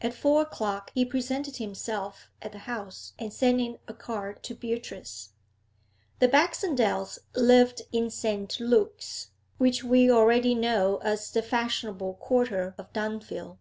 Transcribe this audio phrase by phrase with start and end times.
[0.00, 4.54] At four o'clock he presented himself at the house, and sent in a card to
[4.56, 5.28] Beatrice.
[6.18, 8.58] The Baxendales lived in St.
[8.58, 13.58] Luke's, which we already know as the fashionable quarter of Dunfield.